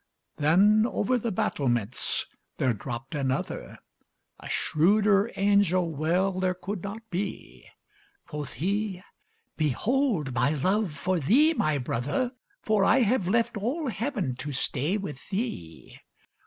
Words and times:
Then 0.37 0.87
over 0.89 1.19
the 1.19 1.31
battlements 1.31 2.25
there 2.57 2.73
dropped 2.73 3.13
another. 3.13 3.77
(A 4.39 4.49
shrewder 4.49 5.31
angel 5.35 5.91
well 5.93 6.39
there 6.39 6.55
could 6.55 6.81
not 6.81 7.07
be.) 7.11 7.67
Quoth 8.27 8.53
he: 8.53 9.03
"Behold 9.57 10.33
my 10.33 10.49
love 10.53 10.91
for 10.91 11.19
thee, 11.19 11.53
my 11.53 11.77
brother, 11.77 12.31
For 12.63 12.83
I 12.83 13.01
have 13.01 13.27
left 13.27 13.55
all 13.57 13.89
heaven 13.89 14.35
to 14.37 14.51
stay 14.51 14.97
with 14.97 15.29
thee. 15.29 15.99